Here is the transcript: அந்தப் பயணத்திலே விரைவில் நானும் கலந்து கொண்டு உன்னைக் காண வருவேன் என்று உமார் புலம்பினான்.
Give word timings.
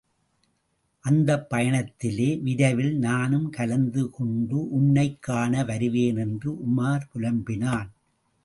அந்தப் 0.99 1.53
பயணத்திலே 1.53 2.41
விரைவில் 2.41 2.97
நானும் 2.97 3.49
கலந்து 3.49 4.09
கொண்டு 4.09 4.69
உன்னைக் 4.69 5.21
காண 5.21 5.63
வருவேன் 5.63 6.17
என்று 6.17 6.51
உமார் 6.51 7.07
புலம்பினான். 7.13 7.91